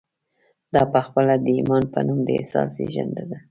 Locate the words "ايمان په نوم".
1.57-2.19